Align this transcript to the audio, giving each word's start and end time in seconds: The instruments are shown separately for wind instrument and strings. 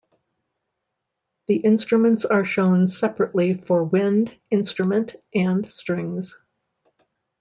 The 1.45 1.57
instruments 1.57 2.25
are 2.25 2.43
shown 2.43 2.87
separately 2.87 3.53
for 3.53 3.83
wind 3.83 4.35
instrument 4.49 5.15
and 5.31 5.71
strings. 5.71 6.39